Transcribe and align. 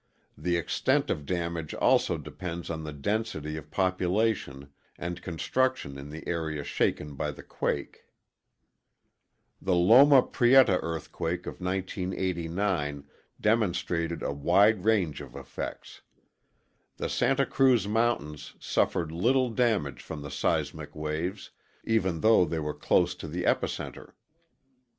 The 0.35 0.57
extent 0.57 1.11
of 1.11 1.27
damage 1.27 1.75
also 1.75 2.17
depends 2.17 2.71
on 2.71 2.83
the 2.83 2.91
density 2.91 3.55
of 3.55 3.69
population 3.69 4.71
and 4.97 5.21
construction 5.21 5.99
in 5.99 6.09
the 6.09 6.27
area 6.27 6.63
shaken 6.63 7.13
by 7.13 7.29
the 7.29 7.43
quake. 7.43 8.05
The 9.61 9.75
Loma 9.75 10.23
Prieta 10.23 10.79
earthquake 10.81 11.45
of 11.45 11.61
1989 11.61 13.03
demonstrated 13.39 14.23
a 14.23 14.31
wide 14.33 14.85
range 14.85 15.21
of 15.21 15.35
effects. 15.35 16.01
The 16.97 17.07
Santa 17.07 17.45
Cruz 17.45 17.87
mountains 17.87 18.55
suffered 18.59 19.11
little 19.11 19.51
damage 19.51 20.01
from 20.01 20.23
the 20.23 20.31
seismic 20.31 20.95
waves, 20.95 21.51
even 21.83 22.21
though 22.21 22.43
they 22.43 22.57
were 22.57 22.73
close 22.73 23.13
to 23.13 23.27
the 23.27 23.43
epicenter. 23.43 24.13